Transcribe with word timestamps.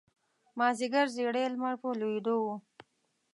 مازیګر 0.57 1.07
زیړی 1.15 1.45
لمر 1.53 1.75
په 1.81 1.87
لویېدو 1.99 2.35
و. 2.43 2.47